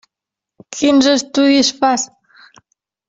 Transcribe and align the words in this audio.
Quins 0.77 1.09
estudis 1.11 1.71
fas? 1.83 2.09